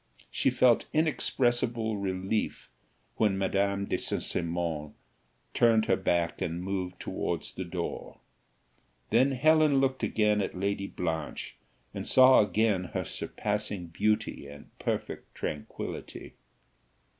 She 0.31 0.49
felt 0.49 0.87
inexpressible 0.93 1.95
relief 1.95 2.69
when 3.17 3.37
Madame 3.37 3.85
de 3.85 3.99
St. 3.99 4.23
Cymon 4.23 4.95
turned 5.53 5.85
her 5.85 5.95
back 5.95 6.41
and 6.41 6.59
moved 6.63 6.99
towards 6.99 7.53
the 7.53 7.63
door. 7.63 8.17
Then 9.11 9.33
Helen 9.33 9.77
looked 9.79 10.01
again 10.01 10.41
at 10.41 10.57
Lady 10.57 10.87
Blanche, 10.87 11.55
and 11.93 12.07
saw 12.07 12.39
again 12.39 12.85
her 12.95 13.03
surpassing 13.03 13.89
beauty 13.89 14.47
and 14.47 14.71
perfect 14.79 15.35
tranquillity. 15.35 16.33